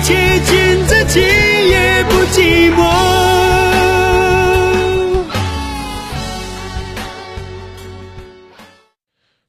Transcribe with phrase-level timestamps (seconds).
[0.00, 2.80] 接近自己也不寂寞。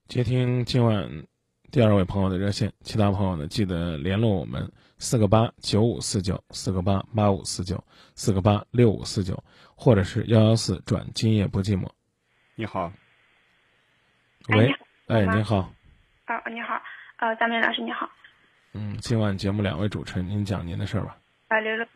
[0.08, 1.08] 接听今晚
[1.72, 7.84] 第二位朋友的热线，其他朋友呢记得联络我们四个八九五四九四个八八五四九
[8.16, 9.42] 四个八六五四九，
[9.76, 11.88] 或者是幺幺四转今夜不寂寞。
[12.56, 12.92] 你好，
[14.50, 14.74] 喂，
[15.08, 15.58] 哎，你好，
[16.26, 16.82] 啊，你好，
[17.18, 18.10] 呃，张明老师你好，
[18.80, 21.18] 嗯，今晚节目两位主持人，您讲您的事儿吧。
[21.48, 21.88] 啊，刘乐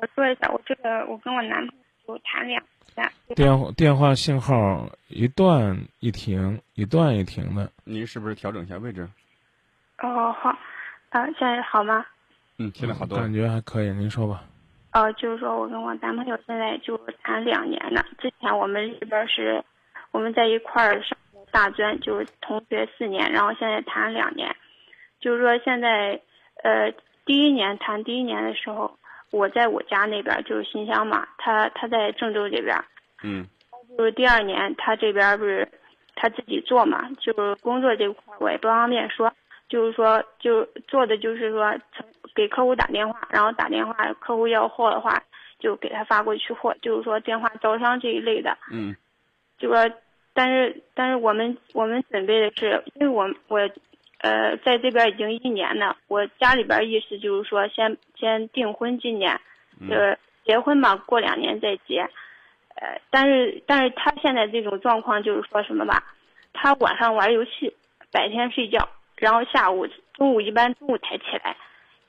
[0.00, 1.76] 我说一下，我这个我跟我男朋
[2.08, 2.64] 友谈两
[2.96, 7.70] 年，电话电话信号一断一停，一断一停的。
[7.84, 9.06] 您是不是调整一下位置？
[9.98, 10.48] 哦好，
[11.10, 12.06] 啊，现在好吗？
[12.56, 13.34] 嗯，现在好多了感。
[13.34, 14.44] 觉还可以，您说吧。
[14.92, 18.02] 呃，就是说我跟我男朋友现在就谈两年了。
[18.18, 19.62] 之前我们这边是
[20.10, 21.18] 我们在一块儿上
[21.50, 24.56] 大专，就是同学四年，然后现在谈两年。
[25.22, 26.20] 就是说现在，
[26.62, 26.92] 呃，
[27.24, 28.98] 第一年谈第一年的时候，
[29.30, 32.76] 我在我家那边就是新乡嘛，他他在郑州这边。
[33.22, 33.46] 嗯。
[33.96, 35.68] 就是第二年他这边不是
[36.14, 39.30] 他自己做嘛，就是工作这块儿我也不方便说，
[39.68, 45.22] 就是说就做的就是说从给客户打电话，然后打电话客户要货的话
[45.58, 48.96] 就给他发过去货，就是说电话招商这一类的，嗯。
[49.58, 49.76] 就说
[50.32, 53.60] 但是但是我们我们准备的是，因为我我
[54.22, 59.38] 呃在这边已经一年了，我家里边意思就是说先先订婚今年，
[59.80, 62.08] 就是结婚嘛，过两年再结。
[62.74, 66.02] 呃，但是但是他现在这种状况就是说什么吧，
[66.54, 67.74] 他晚上玩游戏，
[68.10, 71.54] 白天睡觉，然后下午中午一般中午才起来，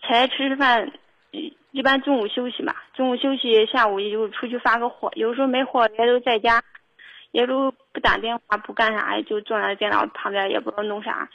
[0.01, 0.91] 起来吃吃饭，
[1.31, 6.63] 一一般中午休息嘛，中午休息，下午也就出去发个货，有时候没货也都在家，
[7.31, 11.27] 也都不打电话不干啥，就坐在电脑旁边也不知道弄啥，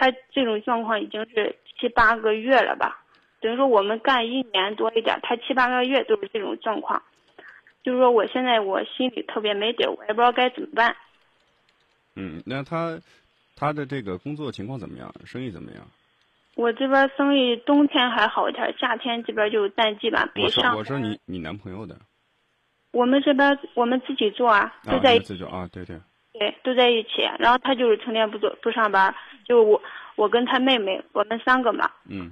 [0.00, 3.04] 他这种状况已经是七八个月了吧，
[3.38, 7.02] 等于说我们干一年多一点，他七八个月都是这种状况。
[7.82, 10.96] 就是说，我现在我心里特别没底，我也不知道该怎么办。
[12.14, 12.98] 嗯，那他
[13.54, 15.12] 他的这个工作情况怎么样？
[15.26, 15.86] 生意怎么样？
[16.54, 21.94] 我这边生意冬天还好一点，夏天这边就淡季吧，比我说上我说你你男朋友的
[22.92, 25.98] 我们这边我们自己做啊，啊，都在一你们自己啊，对对，
[26.32, 27.22] 对都在一起。
[27.38, 29.14] 然后他就是成天不做不上班，
[29.50, 29.82] 就我
[30.14, 32.30] 我跟他妹妹，我们三个嘛，嗯，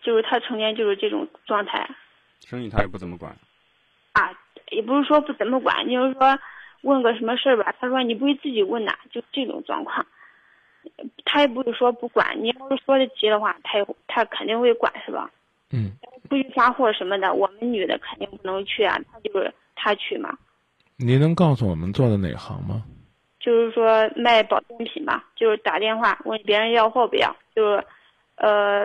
[0.00, 1.90] 就是他成天就是这种状态
[2.46, 3.36] 生意他也不怎么管。
[4.12, 4.30] 啊，
[4.70, 6.38] 也不是说不怎么管，就是说
[6.82, 10.06] 问个什么事儿吧，他说你不会自己问呐，就这种状况。
[11.24, 15.28] 他也不是说不管，你要是说的急的话，他也他肯定会管，是吧？
[15.72, 15.90] 嗯，
[16.28, 20.38] 出去发货什么的，我们女的肯定不能去啊，他就是他去嘛，
[20.96, 22.84] 您能告诉我们做的哪行吗？
[23.40, 27.84] 就是说卖保健品嘛，就是打电话问别人要货不要，就是，
[28.36, 28.84] 呃，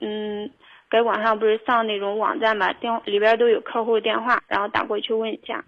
[0.00, 0.50] 嗯，
[0.90, 5.64] 给网上不是上那种网站嘛，电里边都有客户电话，然后打过去问一下。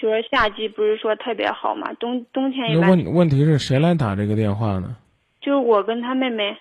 [0.00, 4.96] 就说夏季不是说特别好嘛，冬冬天一那般问问题是谁来打这个电话呢？
[5.40, 6.56] 就是我跟他妹妹，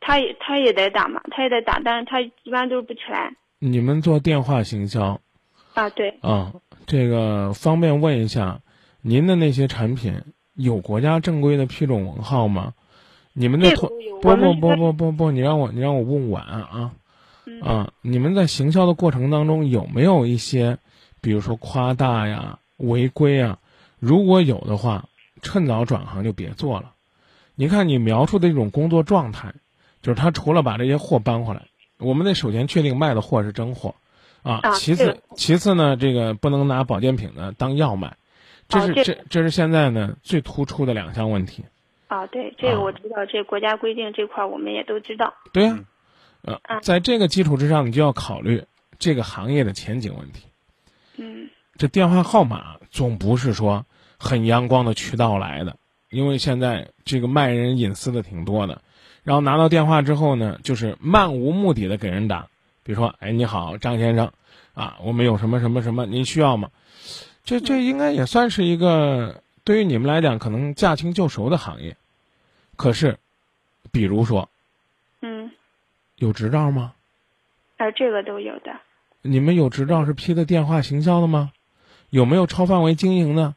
[0.00, 5.20] 他也他也得打嘛，他也得打，但是他一般都是不起来你们做电话行销
[5.74, 6.52] 啊，对，啊？
[6.86, 8.60] 这个方便问一下，
[9.06, 10.18] 您的那些产品
[10.54, 12.72] 有国家正规的批准文号吗？
[13.34, 13.70] 你们的
[14.22, 16.90] 不不不不不不，你让我你让我问完啊
[17.44, 17.92] 嗯啊！
[18.00, 20.78] 你们在行销的过程当中有没有一些，
[21.20, 23.58] 比如说夸大呀、违规啊？
[23.98, 25.04] 如果有的话，
[25.42, 26.92] 趁早转行就别做了。
[27.56, 29.52] 你看你描述的这种工作状态，
[30.00, 31.60] 就是他除了把这些货搬回来，
[31.98, 33.94] 我们得首先确定卖的货是真货，
[34.42, 38.16] 啊，啊其次其次呢，这个不能拿保健品呢当药卖，
[38.68, 41.64] 这是、啊这这这是现在呢最突出的两项问题。
[42.08, 45.34] 啊，对，这啊个我知道，这国家规定这块儿我们也都知道。
[45.52, 45.78] 对呀、
[46.42, 48.64] 呃，嗯在这个基础之上，你就要考虑
[48.98, 50.46] 这个行业的前景问题。
[51.16, 53.84] 嗯这电话号码总不是说
[54.18, 55.76] 很阳光的渠道来的，
[56.10, 58.80] 因为现在这个卖人隐私的挺多的。
[59.24, 62.48] 然后拿到电话之后呢，就是漫无目的的给人打，
[62.82, 64.30] 比如说，哎，你好，张先生，
[64.74, 66.68] 啊，我们有什么什么什么，您需要吗？
[67.44, 71.96] 这这应该也算是一个对于你们来讲可能驾轻就熟的行业。
[72.76, 73.18] 可是，
[73.92, 74.48] 比如说
[75.20, 75.50] 嗯，
[76.16, 76.94] 有执照吗？
[77.76, 78.80] 啊，这个都有的。
[79.22, 81.52] 你们有执照是批的电话行销的吗？
[82.10, 83.54] 有没有超范围经营呢？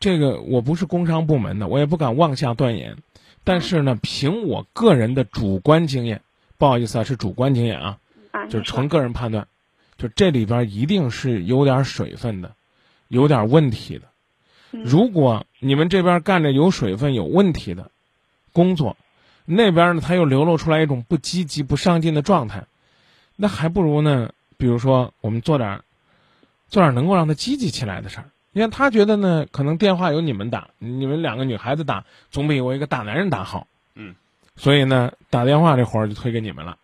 [0.00, 2.96] 这个我不是工商部门的，我也不敢妄下断言。
[3.42, 6.20] 但是呢，凭我个人的主观经验，
[6.56, 7.98] 不好意思啊，是主观经验啊，
[8.30, 9.48] 啊，就是纯个人判断，
[9.96, 12.54] 就这里边一定是有点水分的，
[13.08, 14.06] 有点问题的。
[14.70, 17.90] 嗯如果你们这边干着有水分、有问题的
[18.52, 18.96] 工作，
[19.46, 22.64] 那边呢他又流露出来一种不积极、不上进的状态，
[23.34, 25.84] 那还不如呢，比如说我们做点儿
[26.68, 28.30] 做点儿能够让他积极起来的事儿。
[28.52, 33.66] 你看他觉得呢，可能电话由你们打，你们两个女孩子打总比我一个大男人打好。
[33.94, 34.14] 嗯，
[34.56, 36.76] 所以呢，打电话这活儿就推给你们了。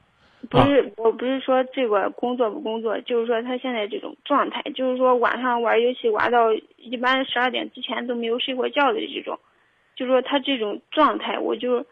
[0.55, 9.39] 不是，我不是说这个工作不工作，就是说他现在这种状态，就是说晚上玩游戏玩到一般十二点之前都没有睡过觉的这种，
[9.97, 11.85] 就说他这种状态，我就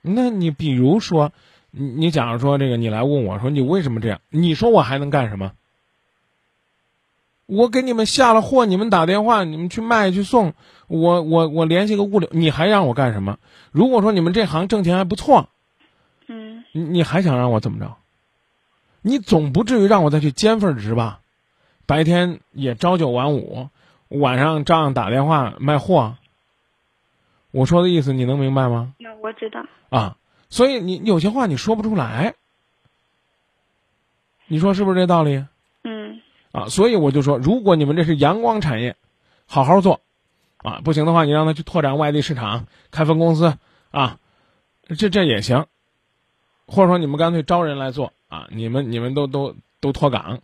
[0.00, 1.32] 那你比如说，
[1.70, 4.20] 你你假如说这个，你来问我说你为什么这样？
[4.30, 5.52] 你说我还能干什么？
[7.44, 10.54] 我给你们下了货，你们打电话，你们去卖去送，
[10.86, 13.38] 我我我联系个物流，你还让我干什么？
[13.70, 15.57] 如果说你们这行挣钱还不错，嗯
[16.72, 17.96] 你你还想让我怎么着？
[19.00, 21.20] 你总不至于让我再去兼份职吧？
[21.86, 23.68] 白天也朝九晚五，
[24.08, 26.16] 晚上照样打电话卖货。
[27.50, 28.92] 我说的意思你能明白吗？
[28.98, 30.16] 那我知道，啊，
[30.50, 32.34] 所以你有些话你说不出来，
[34.46, 35.46] 你说是不是这道理？
[35.84, 36.20] 嗯
[36.52, 38.96] 啊，所以我就说，如果你们这是阳光产业，
[39.46, 40.02] 好好做，
[40.58, 43.56] 啊，不行的话，你让他去拓展外地市场，开分公司，
[43.90, 44.18] 啊，
[44.98, 45.66] 这这也行，
[46.68, 50.38] 或者说你们干脆招人来做，啊，你们你们都都都脱岗，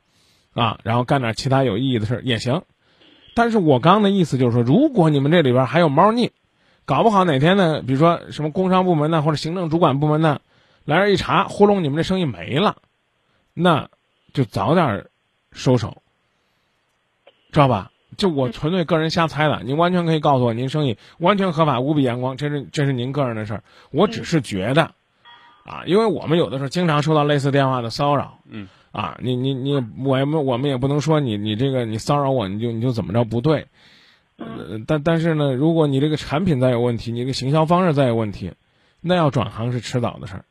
[0.55, 2.63] 啊，然后干点其他有意义的事儿也行。
[3.35, 6.33] 但是我刚的意思就是说，如果你们这里边还有猫腻，
[6.85, 10.41] 搞不好哪天呢，比如说什么工商部门呢，或者行政主管部门呢，
[10.85, 12.77] 来这一查，糊弄你们这生意没了，
[13.53, 13.91] 那
[14.33, 15.07] 就早点
[15.53, 16.03] 收手，
[17.53, 17.91] 知道吧？
[18.17, 23.65] 就我纯粹个人瞎猜的，您完全可以告诉我，您生意完全合法，无比阳光，这是这是您个人的事儿。
[23.91, 24.95] 我只是觉得，
[25.65, 29.75] 啊，因为我们有的时候经常收到类似电话的骚扰，嗯，啊，你你你，
[30.05, 33.67] 我们我们也不能说你你这个你骚扰我，你就你就怎么着不对，
[34.37, 38.53] 呃，但但是呢，如果你这个产品再有问题，你这个行销方式再有问题，
[39.01, 40.45] 那要转行是迟早的事儿，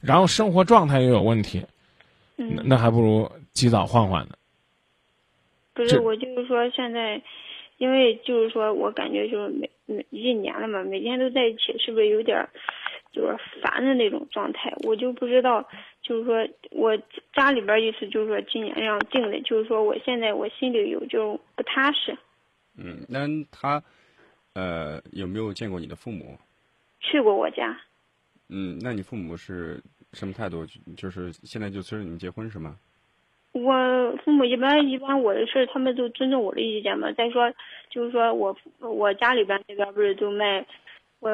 [0.00, 1.64] 然后生活状态又有问题，
[2.36, 4.34] 那嗯，那还不如及早换换呢。
[5.72, 7.22] 不是，我就是说现在，
[7.78, 12.50] 因为就是说我感觉就是每每一年了嘛，每天都在一起，是不是有点儿
[13.12, 14.72] 就是烦的那种状态？
[14.84, 15.68] 我就不知道，
[16.02, 16.96] 就是说我
[17.34, 22.16] 家里边意思就是说今年让定的，就是说我现在我心里有就不踏实。
[22.76, 23.82] 嗯，那他
[24.54, 26.38] 呃有没有见过你的父母？
[27.00, 27.76] 去过我家，
[28.48, 29.82] 嗯，那你父母是
[30.12, 30.66] 什么态度？
[30.96, 32.76] 就是现在就催着你们结婚是吗？
[33.52, 33.72] 我
[34.24, 37.10] 父母一般一般我的事他们都尊重我的意见嘛。
[37.12, 37.52] 再说
[37.90, 40.64] 就是说我我家里边那边不是都卖，
[41.18, 41.30] 我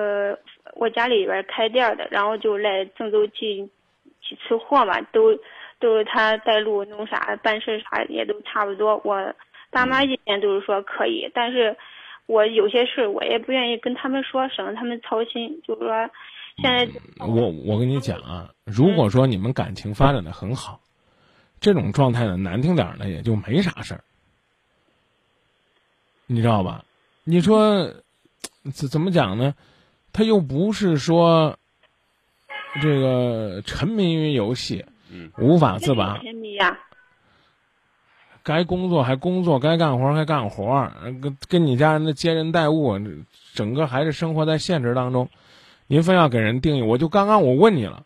[0.72, 3.70] 我家里边开店的，然后就来郑州进
[4.26, 5.38] 几次货嘛，都
[5.78, 9.00] 都是他带路弄啥办事啥也都差不多。
[9.05, 9.34] 我
[9.70, 11.76] 爸妈意见都是说可以，但是
[12.26, 15.61] 我有些事我也不愿意跟他们说，省得他们操心。
[15.62, 16.11] 就是说
[16.56, 16.88] 现在
[17.19, 20.81] 我我跟你讲啊，如果说你们感情发展的很好，
[21.61, 24.00] 这种状态呢，难听点呢，也就没啥事儿，
[26.26, 26.85] 你知道吧？
[27.25, 27.87] 你说
[28.73, 29.54] 怎怎么讲呢？
[30.14, 31.59] 他又不是说
[32.80, 36.78] 这个沉迷于游戏，嗯，无法自拔，沉迷呀、
[38.44, 40.90] 该工作还工作，该干活还干活，
[41.21, 42.97] 跟跟你家人的接人待物，
[43.54, 45.28] 整个还是生活在现实当中。
[45.88, 48.04] 您非要给人定义，我就刚刚我问你了，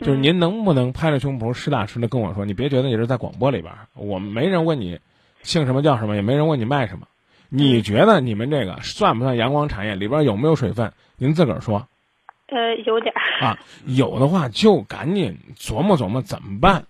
[0.00, 4.98] 就是您能不能拍着胸脯实打实的跟我说，你别觉得你是在广播里边儿，我们没人问你
[5.42, 7.06] 姓什么叫什么，也没人问你卖什么，
[7.50, 9.94] 你觉得你们这个算不算阳光产业？
[9.94, 10.92] 里边有没有水分？
[11.16, 11.86] 您自个儿说
[12.46, 13.46] 呃，有点儿。
[13.46, 16.86] 啊，有的话就赶紧琢磨琢磨怎么办。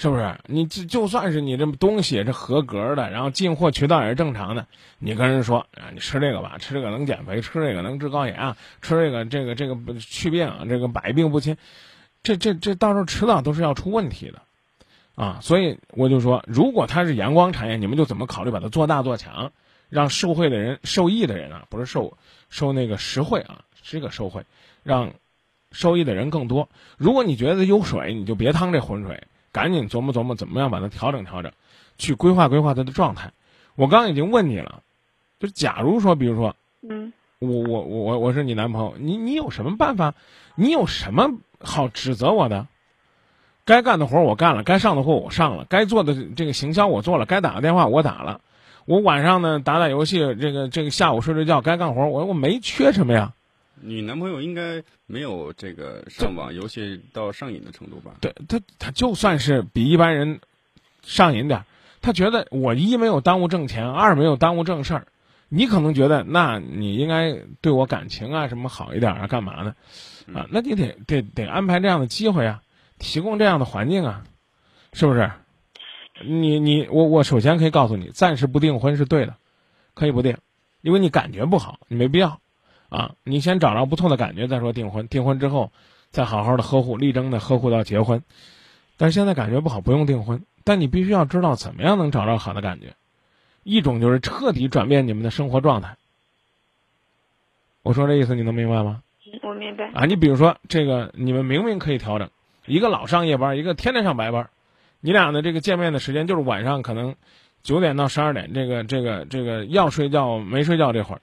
[0.00, 0.38] 是不是？
[0.46, 4.68] 你就就算是你这东西也是合格的，然后进货渠道也是正常的，
[5.00, 11.56] 你跟人说啊，你吃这个吧，吃这个能减肥，吃这个能治高血压，吃这个这个这个去病，这个百病不侵，
[12.22, 14.40] 这这这到时候迟早都是要出问题的，
[15.16, 19.50] 啊，所以我就说，如果它是阳光产业，你们就怎么考虑把它做大做强，
[19.88, 22.16] 让受贿的人、受益的人啊，不是受
[22.50, 24.44] 受那个实惠啊，是个受贿，
[24.82, 25.12] 让
[25.72, 26.68] 受益的人更多。
[26.96, 29.22] 如果你觉得有水，你就别趟这浑水。
[29.50, 31.50] 赶紧琢磨琢磨怎么样把它调整调整，
[31.96, 33.32] 去规划规划它的状态。
[33.76, 34.82] 我刚已经问你了，
[35.40, 40.14] 就假如说，比如说，嗯我我我我我是你男朋友，你你有什么办法？
[40.54, 41.30] 你有什么
[41.60, 42.66] 好指责我的？
[43.64, 48.42] 该干的活我干了，该上的货我上了，该做的这个行销我做了，该打的电话我打了。
[48.88, 53.34] 我晚上呢打打游戏，这个这个下午睡睡觉，该干活我我没缺什么呀。
[53.82, 58.12] 你男朋友应该没有这个上网游戏到上瘾的程度吧？
[58.22, 60.40] 对他，他就算是比一般人
[61.02, 61.66] 上瘾点儿，
[62.00, 65.06] 他觉得我一没有耽误挣钱，二没有耽误正事儿，
[65.50, 69.74] 你可能觉得，那你应该对我感情啊什么好一点啊，干嘛呢？
[70.34, 72.62] 啊，那你得得得安排这样的机会啊，
[72.98, 74.24] 提供这样的环境啊，
[74.94, 75.30] 是不是？
[76.24, 79.36] 你你我我首先可以告诉你，暂时不订婚是对的，
[79.94, 80.36] 可以不订，
[80.80, 82.40] 因为你感觉不好，你没必要，
[82.88, 85.70] 啊，你先找着不错的感觉再说订婚，订婚之后
[86.10, 88.22] 再好好的呵护，力争的呵护到结婚。
[88.96, 92.94] 但是现在感觉不好，不用订婚，但你必须要知道怎么样能找到好的感觉。
[93.62, 95.96] 一种就是彻底转变你们的生活状态。
[97.82, 99.02] 我说这意思你能明白吗？
[99.42, 99.90] 我明白。
[99.92, 102.30] 啊，你比如说这个，你们明明可以调整，
[102.66, 104.48] 一个老上夜班，一个天天上白班，
[105.00, 107.14] 你俩的这个见面的时间就是晚上可能
[107.62, 111.20] 九点到十二点，这个这个这个要睡觉没睡觉这会儿，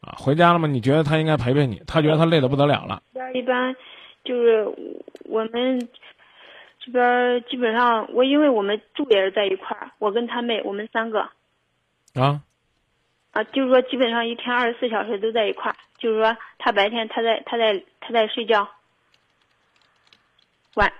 [0.00, 0.68] 啊，回家了吗？
[0.68, 3.02] 你觉得他应该陪陪你，他觉得他累得不得了了。
[3.34, 3.74] 一般
[4.24, 4.66] 就是
[5.24, 5.88] 我们
[6.78, 11.20] 这边基本上，我因为我们住也是在一块儿，我跟他妹我们三个。
[12.14, 12.42] 啊，
[13.32, 18.68] 啊，就是说基本上一天二十四小时都在一块儿，就是说他白天他在他在他在睡觉，
[20.74, 20.92] 晚，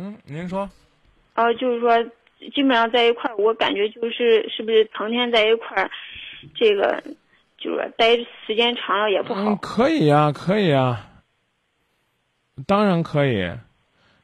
[0.00, 0.70] 嗯，您说，
[1.34, 2.00] 哦，就是说
[2.54, 5.90] 基本上在一块儿，我感觉就是是不是成天在一块儿，
[6.54, 7.02] 这个
[7.58, 9.42] 就是待时间长了也不好。
[9.42, 11.04] 嗯，可以呀，可以呀，
[12.64, 13.50] 当然可以，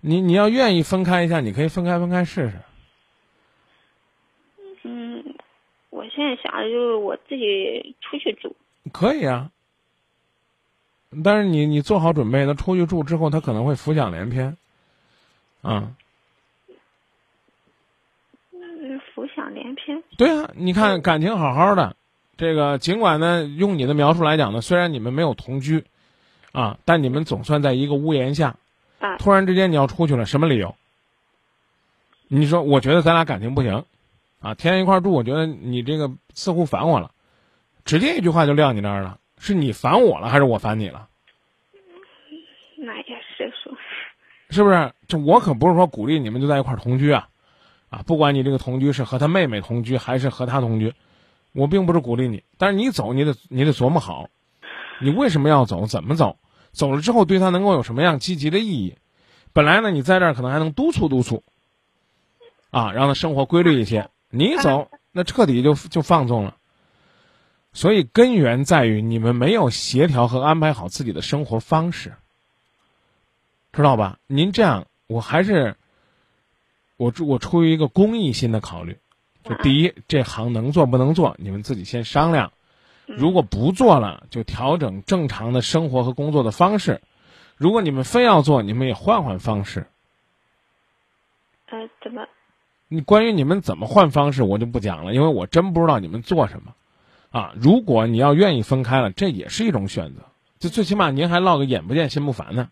[0.00, 2.56] 你你要愿意分开一下，你可以分开分开试试。
[4.84, 5.34] 嗯
[5.90, 8.54] 我现在想的就是我自己出去住，
[8.92, 9.50] 可以啊。
[11.24, 14.56] 但是你你做好准备，他出去住之后，他可能会浮想联翩，啊。
[15.64, 15.94] 嗯，
[19.14, 20.02] 浮想联翩。
[20.18, 21.96] 对啊，你看感情好好的，
[22.36, 25.84] 这个尽管呢，用你的描述来讲呢，虽然你们没有同居，
[26.52, 28.56] 啊，但你们总算在一个屋檐下。
[29.00, 29.16] 啊。
[29.16, 30.74] 突然之间你要出去了，什么理由？
[32.28, 33.84] 你说，我觉得咱俩感情不行。
[34.40, 37.10] 啊，天天一块住，我觉得你这个似乎烦我了，
[37.86, 39.18] 直接一句话就撂你那儿了。
[39.38, 41.08] 是你烦我了，还是我烦你了？
[42.76, 43.33] 那也是说，
[44.54, 44.92] 是不是？
[45.06, 47.28] 这我可不是说鼓励你们就在一块同居啊，
[47.90, 50.94] 啊，不管你这个同居是和他妹妹同居还是和他同居，
[51.52, 52.42] 我并不是鼓励你。
[52.56, 54.30] 但是你走，你得你得琢磨好，
[55.02, 55.86] 你为什么要走？
[55.86, 56.38] 怎么走？
[56.72, 58.96] 走了之后对他能够有什么样积极的意义？
[59.52, 61.42] 本来呢，你在这儿可能还能督促督促，
[62.70, 64.08] 啊，让他生活规律一些。
[64.30, 66.56] 你走，那彻底就就放纵了。
[67.72, 72.14] 所以根源在于你们没有协调和安排好自己的生活方式，
[73.76, 74.18] 知道吧？
[74.26, 75.76] 您这样，我还是
[76.96, 78.98] 我我出于一个公益心的考虑，
[79.42, 82.52] 就第一，这行能做不能做，你们自己先商量。
[83.06, 87.02] 如果不做了，就调整正常的生活和工作的方式。
[87.56, 89.86] 如果你们非要做，你们也换换方式。
[91.66, 92.26] 呃，怎么？
[92.88, 96.74] 你关于你们怎么换方式，我就不讲了，因为我真不知道你们做什么，
[97.30, 97.52] 啊！
[97.56, 100.22] 如果你要愿意分开了，这也是一种选择，
[100.58, 102.70] 就最起码您还落个眼不见心不烦呢，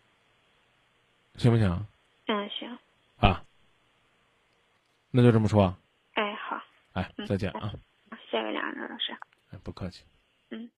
[1.42, 1.86] 行不行？
[2.26, 2.78] 嗯，行。
[3.18, 3.44] 啊，
[5.10, 5.76] 那就这么说。
[6.14, 6.62] 哎，好。
[6.92, 7.72] 哎，再见啊！
[8.30, 9.12] 谢谢两位老师。
[9.50, 10.04] 哎，不客气。
[10.50, 10.70] 嗯。